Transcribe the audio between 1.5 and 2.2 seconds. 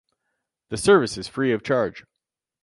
of charge.